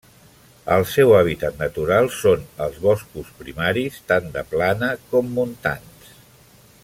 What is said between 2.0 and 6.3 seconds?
són els boscos primaris, tant de plana com montans.